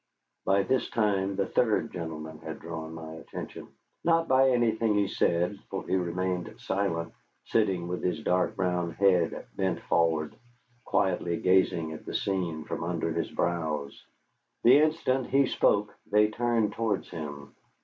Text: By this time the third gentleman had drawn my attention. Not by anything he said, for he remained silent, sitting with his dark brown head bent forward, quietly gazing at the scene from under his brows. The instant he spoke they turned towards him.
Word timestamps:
By 0.45 0.63
this 0.63 0.89
time 0.89 1.35
the 1.35 1.45
third 1.45 1.93
gentleman 1.93 2.39
had 2.39 2.57
drawn 2.59 2.95
my 2.95 3.13
attention. 3.17 3.67
Not 4.03 4.27
by 4.27 4.49
anything 4.49 4.95
he 4.95 5.07
said, 5.07 5.59
for 5.69 5.85
he 5.85 5.95
remained 5.95 6.55
silent, 6.59 7.13
sitting 7.45 7.87
with 7.87 8.01
his 8.01 8.19
dark 8.23 8.55
brown 8.55 8.93
head 8.93 9.45
bent 9.55 9.79
forward, 9.81 10.35
quietly 10.85 11.37
gazing 11.37 11.91
at 11.91 12.03
the 12.03 12.15
scene 12.15 12.63
from 12.63 12.83
under 12.83 13.13
his 13.13 13.29
brows. 13.29 14.03
The 14.63 14.79
instant 14.81 15.27
he 15.27 15.45
spoke 15.45 15.93
they 16.11 16.29
turned 16.29 16.73
towards 16.73 17.11
him. 17.11 17.53